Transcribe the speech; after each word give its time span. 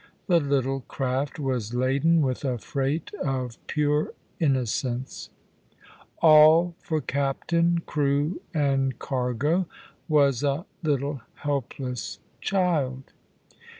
the 0.25 0.39
little 0.39 0.79
craft 0.87 1.37
was 1.37 1.75
laden 1.75 2.23
with 2.23 2.43
a 2.43 2.57
freight 2.57 3.13
of 3.23 3.59
pure 3.67 4.13
innocence! 4.39 5.29
All 6.23 6.73
for 6.79 7.01
captain, 7.01 7.83
crew, 7.85 8.41
and 8.51 8.97
cargo, 8.97 9.67
was 10.09 10.41
a 10.41 10.65
little 10.81 11.21
helpless 11.35 12.17
child. 12.41 13.13